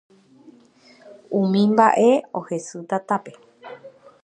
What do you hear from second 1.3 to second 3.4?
Umi mba'e ohesy tatápe